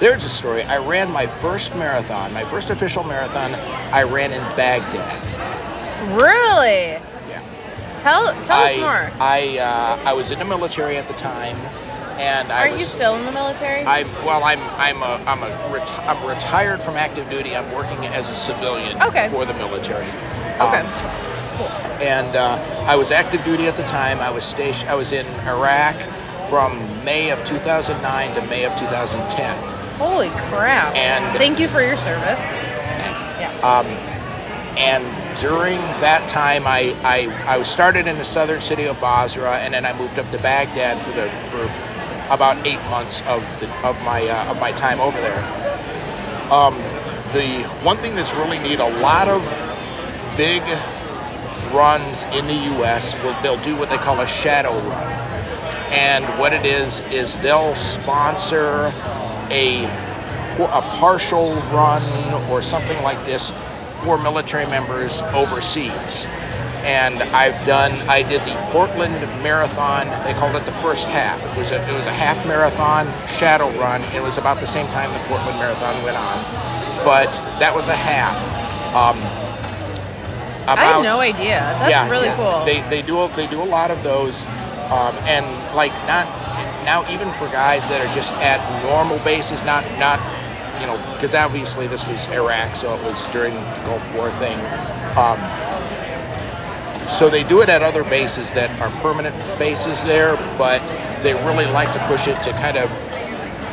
[0.00, 0.62] there's a story.
[0.62, 3.54] I ran my first marathon, my first official marathon.
[3.54, 5.22] I ran in Baghdad.
[6.16, 6.98] really?
[7.28, 7.96] Yeah.
[7.98, 9.10] Tell tell us more.
[9.20, 11.56] I uh, I was in the military at the time,
[12.20, 12.82] and I Aren't was.
[12.82, 13.82] you still in the military?
[13.84, 17.56] I well, I'm I'm a I'm a reti- I'm retired from active duty.
[17.56, 19.28] I'm working as a civilian Okay.
[19.30, 20.06] for the military.
[20.60, 20.80] okay.
[20.80, 20.86] Um,
[22.00, 22.56] and uh,
[22.86, 24.20] I was active duty at the time.
[24.20, 24.90] I was stationed.
[24.90, 25.96] I was in Iraq
[26.48, 29.56] from May of 2009 to May of 2010.
[29.98, 30.94] Holy crap!
[30.94, 32.48] And- thank you for your service.
[32.48, 33.20] Thanks.
[33.40, 33.50] Yeah.
[33.62, 33.86] Um,
[34.78, 35.04] And
[35.40, 39.74] during that time, I, I I was started in the southern city of Basra, and
[39.74, 41.66] then I moved up to Baghdad for the for
[42.30, 45.42] about eight months of the of my uh, of my time over there.
[46.50, 46.74] Um,
[47.32, 49.42] the one thing that's really neat, a lot of
[50.36, 50.62] big
[51.72, 53.14] runs in the U.S.
[53.22, 55.12] will they'll do what they call a shadow run,
[55.92, 58.90] and what it is is they'll sponsor
[59.50, 59.84] a
[60.58, 62.02] a partial run
[62.50, 63.52] or something like this
[64.02, 66.26] for military members overseas.
[66.84, 67.92] And I've done.
[68.08, 70.06] I did the Portland Marathon.
[70.24, 71.38] They called it the first half.
[71.44, 74.02] It was a it was a half marathon shadow run.
[74.14, 76.42] It was about the same time the Portland Marathon went on,
[77.04, 78.34] but that was a half.
[78.94, 79.16] Um,
[80.66, 81.60] I had about- no idea.
[81.80, 82.64] That's really cool.
[82.64, 84.46] They they do a, they do a lot of those,
[84.90, 86.26] um, and like not
[86.84, 90.18] now even for guys that are just at normal bases, not not
[90.80, 94.58] you know because obviously this was Iraq, so it was during the Gulf War thing.
[95.18, 95.38] Um,
[97.10, 100.80] so they do it at other bases that are permanent bases there, but
[101.22, 102.90] they really like to push it to kind of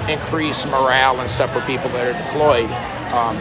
[0.09, 2.69] increase morale and stuff for people that are deployed.
[3.13, 3.37] Um,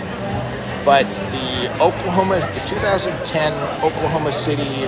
[0.85, 4.87] but the Oklahoma, the 2010 Oklahoma City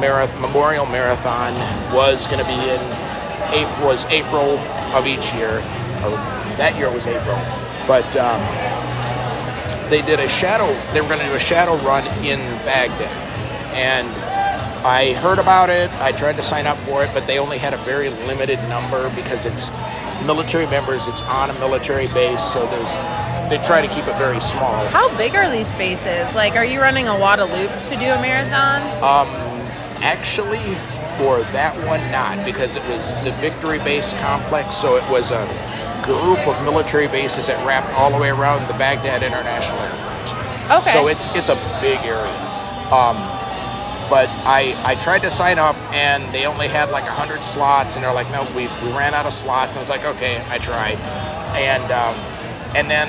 [0.00, 1.52] Marathon, Memorial Marathon
[1.94, 2.80] was going to be in
[3.52, 4.58] April, was April
[4.94, 5.58] of each year,
[6.00, 6.16] or
[6.56, 7.36] that year was April.
[7.86, 8.40] But um,
[9.90, 10.72] they did a shadow.
[10.92, 13.12] They were going to do a shadow run in Baghdad,
[13.74, 14.08] and
[14.84, 15.90] I heard about it.
[16.00, 19.08] I tried to sign up for it, but they only had a very limited number
[19.16, 19.70] because it's
[20.26, 21.06] military members.
[21.06, 22.92] It's on a military base, so there's
[23.48, 24.86] they try to keep it very small.
[24.88, 26.34] How big are these bases?
[26.34, 28.80] Like, are you running a lot of loops to do a marathon?
[30.02, 30.76] Actually,
[31.16, 35.46] for that one, not because it was the Victory Base complex, so it was a
[36.04, 40.82] group of military bases that wrapped all the way around the Baghdad International Airport.
[40.82, 40.92] Okay.
[40.92, 42.28] So it's it's a big area.
[42.92, 43.16] Um,
[44.10, 48.04] but I I tried to sign up and they only had like hundred slots, and
[48.04, 49.72] they're like, no, we, we ran out of slots.
[49.72, 50.98] And I was like, okay, I tried,
[51.56, 52.14] and um,
[52.76, 53.08] and then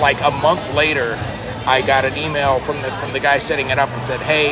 [0.00, 1.18] like a month later,
[1.66, 4.50] I got an email from the from the guy setting it up and said, "Hey,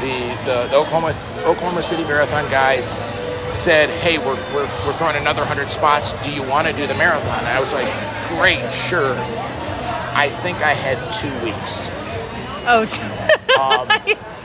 [0.00, 2.90] the the, the Oklahoma Oklahoma City Marathon guys
[3.54, 6.12] said, "Hey, we're, we're, we're throwing another hundred spots.
[6.24, 7.88] Do you want to do the marathon?" And I was like,
[8.28, 9.16] "Great, sure."
[10.12, 11.88] I think I had two weeks.
[12.66, 12.84] Oh,
[13.60, 13.88] Um,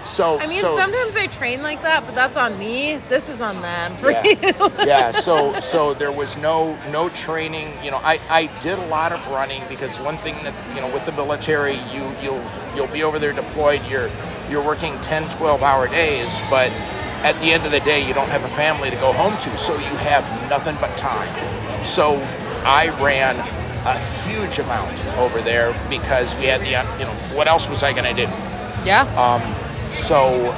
[0.06, 2.98] so I mean, so, sometimes I train like that, but that's on me.
[3.10, 4.24] This is on them for yeah.
[4.24, 4.72] you.
[4.86, 9.12] yeah so so there was no no training you know I, I did a lot
[9.12, 12.44] of running because one thing that you know with the military you you'll
[12.76, 14.10] you'll be over there deployed you're
[14.50, 16.72] you're working 10 12 hour days but
[17.24, 19.58] at the end of the day you don't have a family to go home to
[19.58, 22.16] so you have nothing but time so
[22.66, 23.36] i ran
[23.88, 27.84] a huge amount over there because we had the uh, you know what else was
[27.84, 28.32] i going to do
[28.86, 29.04] yeah.
[29.96, 30.52] So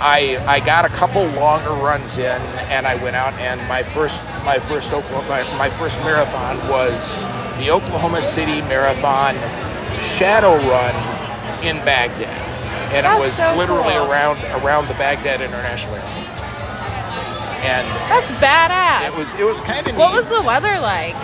[0.00, 2.40] I I got a couple longer runs in,
[2.70, 7.16] and I went out and my first my first Oklahoma my, my first marathon was
[7.58, 9.34] the Oklahoma City Marathon
[10.00, 10.94] Shadow Run
[11.64, 12.26] in Baghdad,
[12.92, 14.10] and That's it was so literally cool.
[14.10, 16.40] around around the Baghdad International Airport.
[17.62, 19.06] And That's badass.
[19.06, 21.14] it was it was kind of What was the weather like?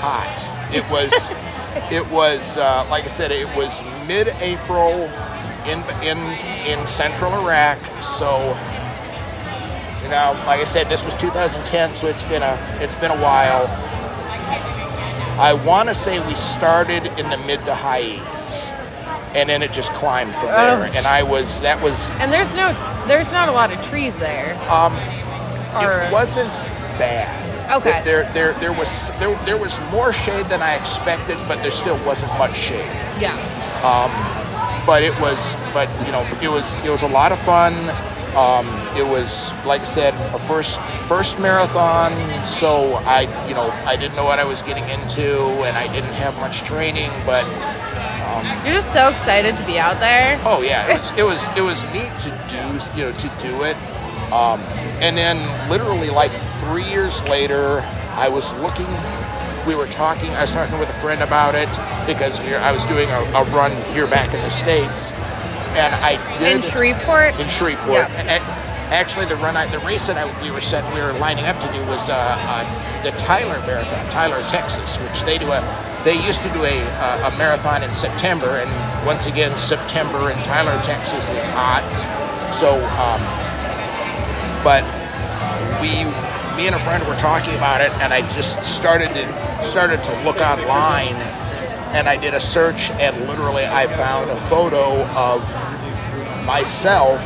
[0.00, 0.48] hot.
[0.74, 1.12] It was,
[1.92, 5.04] it was uh, like I said, it was mid-April
[5.68, 6.16] in in
[6.66, 7.78] in central Iraq.
[8.02, 8.38] So,
[10.02, 13.20] you know, like I said, this was 2010, so it's been a it's been a
[13.22, 13.66] while.
[15.40, 18.72] I want to say we started in the mid to high 80s,
[19.34, 20.90] and then it just climbed from Oh, there.
[20.94, 22.72] and I was that was And there's no,
[23.08, 24.54] there's not a lot of trees there.
[24.70, 24.92] um,
[25.82, 26.48] Or it wasn't
[26.98, 27.40] bad.
[27.78, 28.02] Okay.
[28.04, 31.96] There, there, there was there, there was more shade than I expected, but there still
[32.04, 32.84] wasn't much shade.
[33.18, 33.38] yeah.
[34.86, 37.74] But it was, but you know, it was it was a lot of fun.
[38.36, 38.66] Um,
[38.96, 42.12] it was like I said, a first first marathon,
[42.44, 46.14] so I you know I didn't know what I was getting into, and I didn't
[46.14, 47.44] have much training, but
[48.64, 50.40] You're just so excited to be out there.
[50.44, 53.64] Oh yeah, it was it was it was neat to do you know to do
[53.64, 53.76] it,
[54.32, 54.60] um,
[55.00, 55.38] and then
[55.70, 56.32] literally like
[56.64, 57.80] three years later,
[58.14, 58.86] I was looking.
[59.66, 60.30] We were talking.
[60.30, 61.68] I was talking with a friend about it
[62.06, 65.12] because we were, I was doing a, a run here back in the states,
[65.78, 67.38] and I did In Shreveport.
[67.40, 68.10] in Shreveport.
[68.28, 71.46] A- Actually, the run, I, the race that I, we were set, we were lining
[71.46, 75.60] up to do was uh, uh, the Tyler Marathon, Tyler, Texas, which they do a.
[76.04, 80.36] They used to do a, uh, a marathon in September, and once again, September in
[80.42, 81.86] Tyler, Texas is hot.
[82.52, 83.22] So, um,
[84.62, 84.84] but
[85.80, 86.04] we,
[86.58, 89.24] me and a friend were talking about it, and I just started to
[89.64, 91.14] started to look online,
[91.94, 95.42] and I did a search, and literally I found a photo of
[96.46, 97.20] myself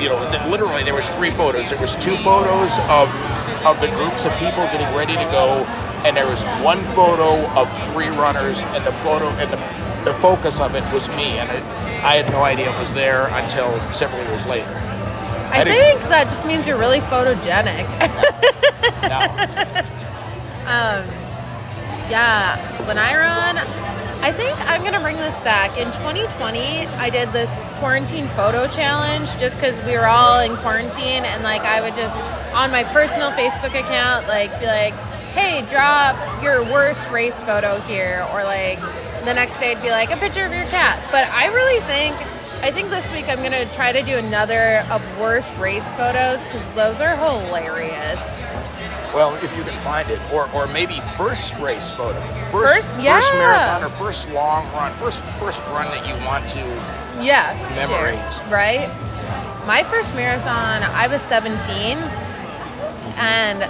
[0.00, 1.70] you know, literally there was three photos.
[1.70, 3.08] There was two photos of
[3.66, 5.64] of the groups of people getting ready to go,
[6.06, 9.56] and there was one photo of three runners, and the photo and the,
[10.10, 11.62] the focus of it was me, and it,
[12.04, 14.70] I had no idea it was there until several years later.
[15.50, 17.86] I didn't- think that just means you're really photogenic.
[20.68, 21.02] Now,
[22.10, 23.56] yeah, when I run,
[24.22, 25.78] I think I'm gonna bring this back.
[25.78, 31.24] In 2020, I did this quarantine photo challenge just because we were all in quarantine,
[31.24, 34.92] and like I would just on my personal Facebook account, like be like,
[35.32, 38.78] "Hey, drop your worst race photo here," or like
[39.24, 41.02] the next day, it'd be like a picture of your cat.
[41.10, 42.14] But I really think.
[42.60, 46.68] I think this week I'm gonna try to do another of worst race photos because
[46.72, 48.37] those are hilarious.
[49.14, 53.20] Well, if you can find it, or or maybe first race photo, first First- yeah.
[53.20, 56.64] first marathon or first long run, first first run that you want to.
[57.24, 58.18] Yeah, Commemorate.
[58.32, 58.88] sure, right?
[59.66, 61.98] My first marathon, I was 17,
[63.18, 63.64] and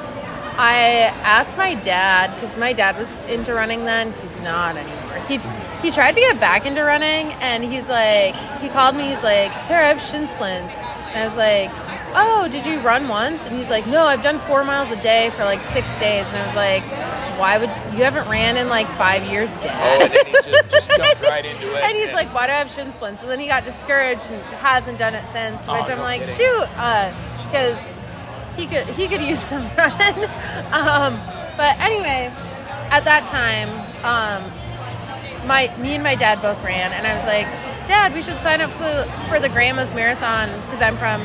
[0.61, 4.13] I asked my dad because my dad was into running then.
[4.21, 5.15] He's not anymore.
[5.29, 5.39] He
[5.83, 9.09] he tried to get back into running, and he's like, he called me.
[9.09, 11.71] He's like, Sarah, I have shin splints, and I was like.
[12.21, 13.47] Oh, did you run once?
[13.47, 16.27] And he's like, No, I've done four miles a day for like six days.
[16.33, 16.83] And I was like,
[17.39, 20.03] Why would you haven't ran in like five years, Oh, Dad?
[20.03, 21.83] and then he just, just jumped right into it.
[21.85, 24.43] And he's like, "Why do I have shin splints?" And then he got discouraged and
[24.57, 25.69] hasn't done it since.
[25.69, 26.35] Oh, Which I'm no like, kidding.
[26.35, 26.67] shoot,
[27.47, 27.79] because
[28.57, 30.25] he could he could use some run.
[30.75, 31.15] um,
[31.57, 32.33] but anyway,
[32.91, 33.69] at that time,
[34.03, 34.43] um,
[35.47, 37.47] my me and my dad both ran, and I was like,
[37.87, 41.21] "Dad, we should sign up for for the Grandma's Marathon because I'm from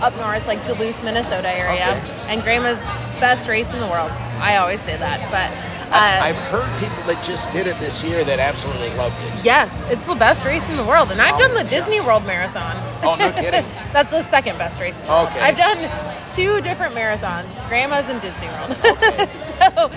[0.00, 2.32] up north, like Duluth, Minnesota area, Okay.
[2.32, 2.78] and Grandma's
[3.20, 4.10] best race in the world.
[4.40, 8.04] I always say that, but." Uh, I, I've heard people that just did it this
[8.04, 9.42] year that absolutely loved it.
[9.42, 11.70] Yes, it's the best race in the world, and I've Oh, done the yeah.
[11.70, 12.76] Disney World Marathon.
[13.02, 13.64] Oh, no kidding.
[13.94, 15.00] That's the second best race.
[15.00, 15.28] In the world.
[15.28, 15.88] I've done
[16.34, 18.76] two different marathons, Grandma's and Disney World.
[19.32, 19.90] so,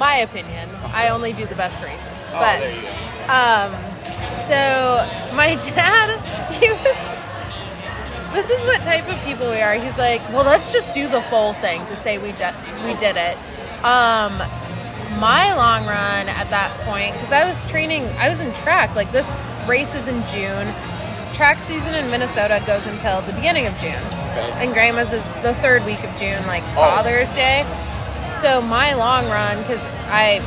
[0.00, 2.26] my opinion, I only do the best races.
[2.30, 3.32] Oh, but there you go.
[3.32, 3.70] um,
[4.34, 6.18] so my dad,
[6.54, 7.32] he was just.
[8.36, 9.74] This is what type of people we are.
[9.74, 13.16] He's like, well, let's just do the full thing to say we did we did
[13.16, 13.36] it.
[13.84, 14.36] Um,
[15.18, 18.94] my long run at that point, because I was training, I was in track.
[18.94, 19.34] Like this
[19.66, 20.72] race is in June.
[21.32, 23.92] Track season in Minnesota goes until the beginning of June,
[24.36, 24.52] Okay.
[24.64, 26.74] and Grandma's is the third week of June, like Oh.
[26.76, 27.64] Father's Day.
[28.40, 30.40] So my long run, because I,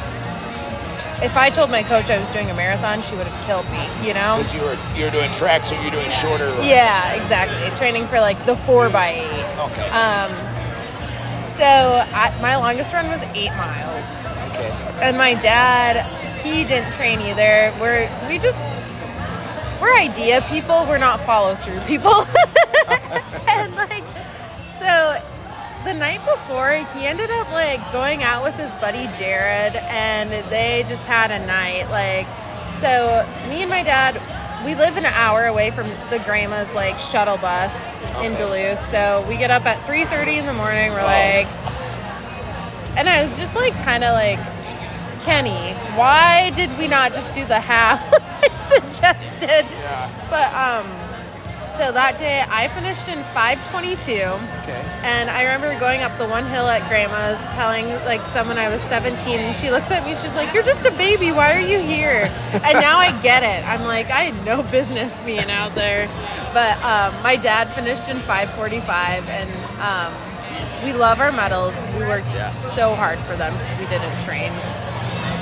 [1.22, 4.08] if I told my coach I was doing a marathon, she would have killed me.
[4.08, 4.38] You know.
[4.38, 6.48] Because you were you're doing track, so you're doing shorter.
[6.48, 6.66] runs.
[6.66, 7.76] Yeah, exactly.
[7.78, 9.60] Training for like the four by eight.
[9.60, 9.90] Okay.
[9.90, 10.32] Um,
[11.58, 14.16] so I, my longest run was eight miles,
[14.52, 14.72] okay.
[15.02, 16.06] and my dad,
[16.42, 17.74] he didn't train either.
[17.82, 18.64] We're we just
[19.82, 20.86] we're idea people.
[20.88, 22.14] We're not follow through people.
[23.48, 24.04] and like,
[24.80, 25.22] so
[25.86, 30.86] the night before, he ended up like going out with his buddy Jared, and they
[30.88, 31.90] just had a night.
[31.90, 32.28] Like,
[32.80, 34.22] so me and my dad,
[34.66, 38.82] we live an hour away from the grandma's like shuttle bus in Duluth.
[38.82, 40.92] So we get up at three thirty in the morning.
[40.92, 41.06] We're Oh.
[41.06, 41.48] like,
[42.98, 44.40] and I was just like, kind of like.
[45.24, 49.66] Kenny, why did we not just do the half I suggested?
[49.70, 50.10] Yeah.
[50.30, 50.88] But um,
[51.80, 54.84] so that day I finished in 522, Okay.
[55.04, 58.82] and I remember going up the one hill at Grandma's, telling like someone I was
[58.82, 61.32] 17, and she looks at me, she's like, "You're just a baby.
[61.32, 63.66] Why are you here?" and now I get it.
[63.66, 66.08] I'm like, I had no business being out there.
[66.54, 70.12] But um, my dad finished in 545, and um,
[70.84, 71.82] we love our medals.
[71.98, 72.54] We worked Yeah.
[72.58, 74.52] so hard for them because we didn't train.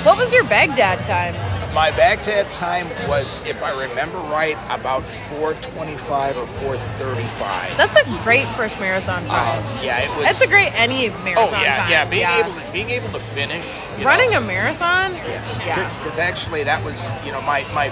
[0.06, 1.34] What was your Baghdad time?
[1.74, 7.76] My Baghdad time was, if I remember right, about 425 or 435.
[7.76, 9.62] That's a great first marathon time.
[9.62, 10.24] Uh, yeah, it was.
[10.24, 11.90] That's a great any marathon Oh yeah, time.
[11.90, 12.04] yeah.
[12.08, 13.64] Being able to being able to finish.
[13.98, 15.12] you running know, a marathon.
[15.14, 15.58] Yes.
[15.60, 15.86] Yeah.
[15.98, 17.90] Because actually, that was you know my my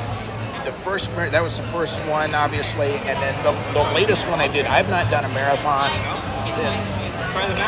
[0.65, 4.41] the first mar- that was the first one obviously, and then the, the latest one
[4.41, 4.67] I did.
[4.67, 5.91] I've not done a marathon
[6.57, 6.97] since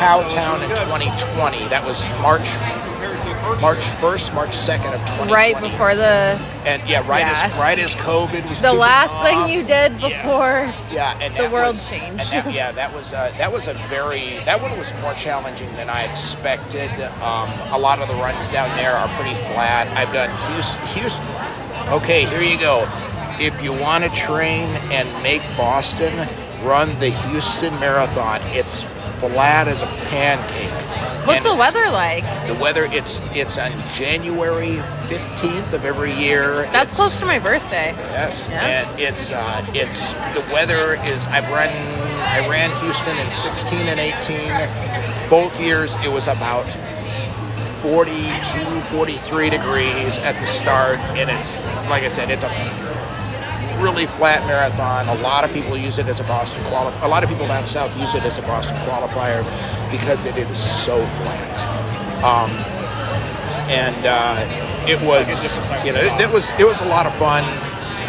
[0.01, 1.67] Cowtown in 2020.
[1.69, 2.49] That was March
[3.61, 5.31] March 1st, March 2nd of 2020.
[5.33, 7.49] Right before the And yeah, right Yeah.
[7.51, 9.23] as right as COVID was the last off.
[9.23, 10.73] thing you did before.
[10.91, 12.33] Yeah, and the world was- changed.
[12.33, 15.71] And that, yeah, that was uh, that was a very that one was more challenging
[15.75, 16.89] than I expected.
[17.21, 19.87] Um, a lot of the runs down there are pretty flat.
[19.97, 20.87] I've done Houston.
[20.99, 21.25] Houston.
[21.93, 22.87] Okay, here you go.
[23.39, 26.13] If you want to train and make Boston,
[26.63, 28.41] run the Houston Marathon.
[28.47, 28.83] It's
[29.19, 30.69] flat as a pancake.
[31.27, 32.23] What's And the weather like?
[32.47, 32.85] the weather?
[32.91, 36.63] It's it's on January fifteenth of every year.
[36.71, 37.93] That's It's- close to my birthday.
[38.11, 38.61] Yes, Yeah.
[38.65, 41.27] and it's uh, it's the weather is.
[41.27, 41.69] I've run
[42.21, 44.51] I ran Houston in 16 and 18.
[45.29, 46.65] Both years it was about
[47.81, 51.57] 42, 43 degrees at the start, and it's
[51.89, 52.49] like I said, it's a
[53.79, 55.07] really flat marathon.
[55.09, 57.03] A lot of people use it as a Boston qualifier.
[57.03, 59.43] A lot of people down south use it as a Boston qualifier
[59.91, 61.63] because it is so flat.
[62.23, 62.49] Um,
[63.69, 67.43] and uh, it was, you know, it, it was it was a lot of fun.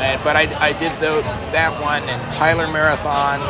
[0.01, 1.21] And, but I, I did the,
[1.53, 3.41] that one and Tyler Marathon,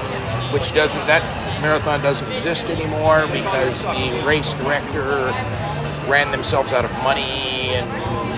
[0.53, 1.23] which doesn't that
[1.63, 5.31] marathon doesn't exist anymore because the race director
[6.11, 7.89] ran themselves out of money and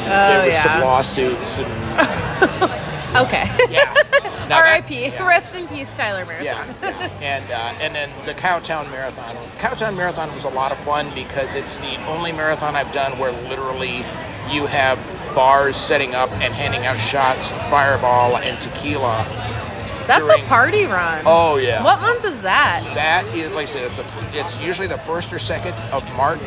[0.05, 1.67] there was some Oh, lawsuits and
[3.15, 3.45] Okay.
[3.71, 3.95] yeah.
[4.51, 5.03] R.I.P.
[5.07, 5.27] yeah.
[5.29, 6.75] Rest in peace, Tyler Marathon.
[6.83, 9.35] Yeah, and uh, and then the Cowtown Marathon.
[9.59, 13.33] Cowtown Marathon was a lot of fun because it's the only marathon I've done where
[13.49, 13.99] literally
[14.51, 14.99] you have
[15.35, 19.25] bars setting up and handing out shots of Fireball and tequila.
[20.07, 21.23] That's During- a party run.
[21.25, 21.83] Oh yeah.
[21.83, 22.83] What month is that?
[22.95, 26.41] That is, like I said, it's, the, it's usually the first or second of March.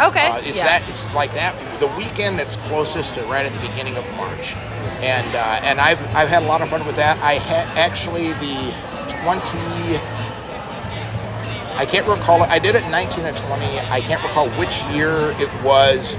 [0.00, 0.80] Okay, Uh, it's yeah.
[0.80, 0.88] that.
[0.88, 1.54] It's like that.
[1.78, 4.54] The weekend that's closest to right at the beginning of March,
[5.02, 7.18] and uh, and I've I've had a lot of fun with that.
[7.22, 8.74] I had actually the
[9.22, 9.98] twenty.
[11.74, 12.50] I can't recall it.
[12.50, 13.80] I did it in 19 and 20.
[13.80, 16.16] I can't recall which year it was.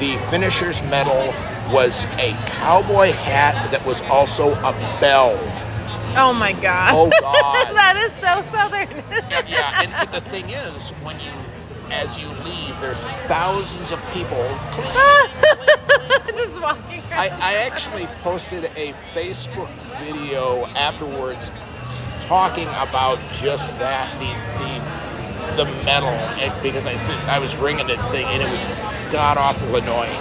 [0.00, 1.32] The finisher's medal
[1.72, 5.38] was a cowboy hat that was also a bell.
[6.18, 6.92] Oh my god.
[6.94, 7.74] Oh, God.
[7.74, 8.88] that is so southern.
[9.48, 11.30] yeah, and but the thing is, when you,
[11.90, 14.36] as you leave, there's thousands of people.
[16.26, 17.12] Just walking around.
[17.12, 19.68] I, I actually posted a Facebook
[20.04, 21.50] video afterwards
[22.26, 24.26] talking about just that the
[25.56, 28.66] the, the metal and because I said I was ringing the thing and it was
[29.12, 30.20] god awful annoying.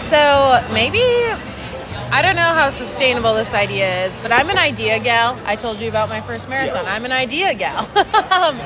[0.00, 1.00] So maybe
[2.10, 5.38] I don't know how sustainable this idea is, but I'm an idea gal.
[5.46, 6.76] I told you about my first marathon.
[6.76, 6.88] Yes.
[6.88, 7.88] I'm an idea gal.
[8.34, 8.58] Um,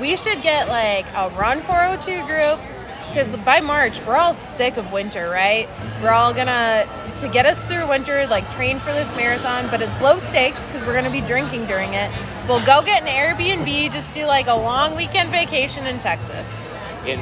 [0.00, 2.60] we should get like a Run 402 group
[3.08, 5.68] because by March we're all sick of winter, right?
[6.02, 10.00] We're all gonna to get us through winter, like train for this marathon, but it's
[10.00, 12.10] low stakes because we're to be drinking during it.
[12.48, 16.48] We'll go get an Airbnb, just do like a long weekend vacation in Texas.
[17.06, 17.20] In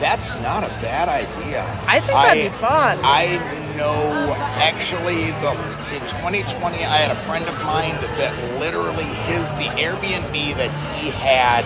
[0.00, 1.62] that's not a bad idea.
[1.86, 2.98] I think that'd be fun.
[3.02, 3.36] I
[3.80, 5.52] know actually the
[5.96, 11.10] in 2020 I had a friend of mine that literally his the Airbnb that he
[11.10, 11.64] had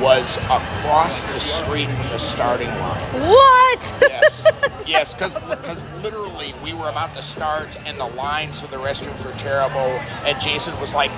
[0.00, 3.02] was across the street from the starting line.
[3.28, 3.94] What?
[4.00, 4.44] Yes,
[4.86, 9.36] yes, because literally we were about to start and the lines for the restrooms were
[9.36, 9.90] terrible,
[10.24, 11.10] and Jason was like,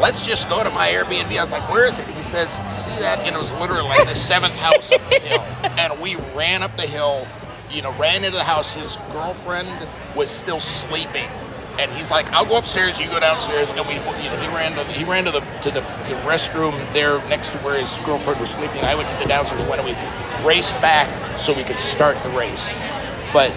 [0.00, 2.98] "Let's just go to my Airbnb." I was like, "Where is it?" He says, "See
[3.00, 5.40] that?" And it was literally like the seventh house up the hill,
[5.78, 7.26] and we ran up the hill.
[7.70, 8.72] You know, ran into the house.
[8.72, 9.68] His girlfriend
[10.14, 11.28] was still sleeping
[11.78, 14.72] and he's like, "I'll go upstairs, you go downstairs." And we, you know, he ran
[14.76, 18.40] to he ran to the to the, the restroom there next to where his girlfriend
[18.40, 18.82] was sleeping.
[18.82, 19.94] I went to the downstairs when we
[20.46, 21.08] raced back
[21.40, 22.70] so we could start the race.
[23.32, 23.52] But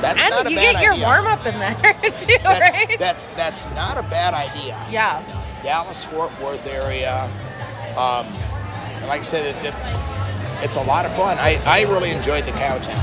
[0.00, 1.04] that's and not a you get your idea.
[1.04, 1.74] warm up in there
[2.18, 2.96] too, That's, right?
[2.98, 4.78] that's that's not a bad idea.
[4.90, 5.22] yeah.
[5.62, 7.24] Dallas Fort Worth area.
[7.96, 8.26] Um,
[9.00, 9.74] and like I said, it, it,
[10.62, 11.38] it's a lot of fun.
[11.40, 12.94] I, I really enjoyed the Cowtown.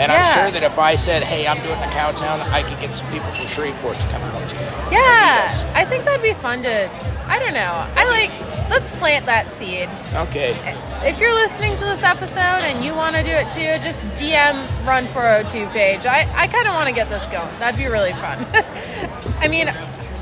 [0.00, 2.94] And I'm sure that if I said, hey, I'm doing the Cowtown, I could get
[2.94, 4.52] some people from Shreveport to come out.
[4.90, 5.62] Yeah, Yes.
[5.74, 6.90] I think that'd be fun to.
[7.26, 7.86] I don't know.
[7.94, 8.30] I like.
[8.70, 9.88] Let's plant that seed.
[10.14, 10.56] Okay.
[11.04, 14.54] If you're listening to this episode and you want to do it too, just DM
[14.86, 16.06] Run 402 page.
[16.06, 17.50] I, I kind of want to get this going.
[17.58, 18.38] That'd be really fun.
[19.42, 19.66] I mean,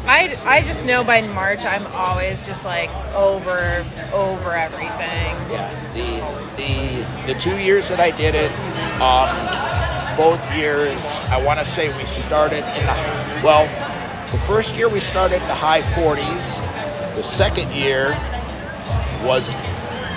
[0.09, 3.84] I, I just know by March I'm always just like over
[4.14, 5.36] over everything.
[5.52, 5.70] Yeah.
[5.92, 8.50] The the the two years that I did it,
[9.02, 9.28] um,
[10.16, 13.66] both years, I want to say we started in the well.
[14.32, 16.56] The first year we started in the high 40s.
[17.14, 18.11] The second year
[19.24, 19.48] was,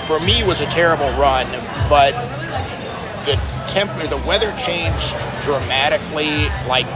[0.05, 1.47] for me, was a terrible run,
[1.89, 2.11] but
[3.25, 6.87] the temp the weather changed dramatically like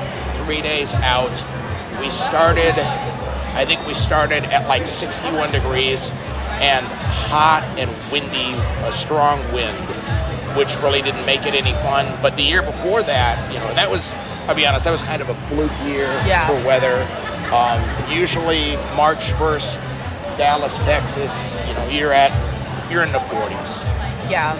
[0.43, 1.31] three days out.
[1.99, 2.73] We started
[3.55, 6.11] I think we started at like 61 degrees
[6.59, 6.85] and
[7.31, 8.51] hot and windy,
[8.85, 9.75] a strong wind,
[10.57, 12.05] which really didn't make it any fun.
[12.21, 14.13] But the year before that, you know, that was
[14.47, 16.47] I'll be honest, that was kind of a fluke year Yeah.
[16.47, 17.07] for weather.
[17.53, 17.79] Um,
[18.11, 19.77] usually March 1st,
[20.37, 22.31] Dallas, Texas, you know, you're at
[22.91, 23.81] you're in the 40s.
[24.29, 24.51] Yeah.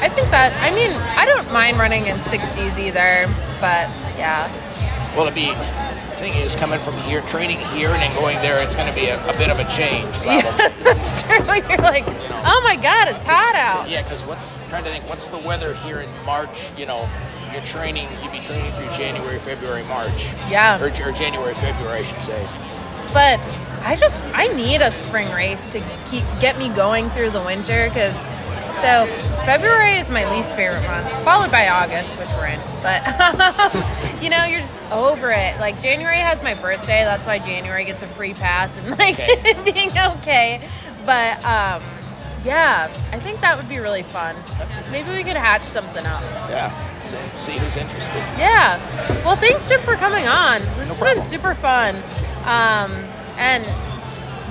[0.00, 3.26] I think that, I mean, I don't mind running in 60s either,
[3.60, 4.46] but yeah.
[5.16, 5.52] Well, it'd be.
[6.18, 9.06] Thing is, coming from here, training here, and then going there, it's going to be
[9.06, 10.34] a, a bit of a change, probably.
[10.50, 11.36] Yeah, that's true.
[11.46, 12.04] You're like,
[12.44, 13.88] oh my god, it's hot out.
[13.88, 16.70] Yeah, because what's trying to think, what's the weather here in March?
[16.76, 17.08] You know,
[17.52, 20.82] you're training, you'd be training through January, February, March, Yeah.
[20.82, 22.46] or, or January, February, I should say.
[23.14, 23.38] But
[23.86, 25.78] I just I need a spring race to
[26.10, 28.20] keep get me going through the winter because
[28.80, 29.06] so
[29.44, 32.60] February is my least favorite month, followed by August, which we're in.
[32.82, 33.02] But
[34.22, 35.58] you know, you're just over it.
[35.58, 39.54] Like January has my birthday, that's why January gets a free pass and like Okay.
[39.72, 40.60] being okay.
[41.06, 41.82] But um
[42.44, 44.36] yeah, I think that would be really fun.
[44.92, 46.22] Maybe we could hatch something up.
[46.48, 48.14] Yeah, see, see who's interested.
[48.38, 48.78] Yeah.
[49.24, 50.60] Well, thanks, Jim, for coming on.
[50.60, 51.16] This No has problem.
[51.18, 51.96] been super fun.
[52.46, 52.92] Um,
[53.38, 53.64] and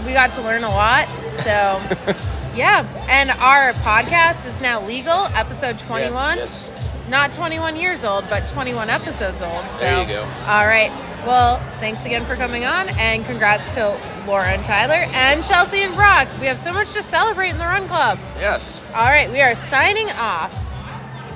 [0.06, 1.08] we got to learn a lot.
[1.40, 1.80] So,
[2.58, 2.86] yeah.
[3.10, 6.12] And our podcast is now legal, episode 21.
[6.12, 6.74] Yeah, yes.
[7.10, 9.64] Not 21 years old, but 21 episodes old.
[9.66, 10.22] So, There you go.
[10.48, 10.92] All right.
[11.26, 13.98] Well, thanks again for coming on, and congrats to
[14.28, 16.28] Laura and Tyler and Chelsea and Brock.
[16.42, 18.20] We have so much to celebrate in the Run Club.
[18.40, 18.86] Yes.
[18.94, 20.54] All right, we are signing off.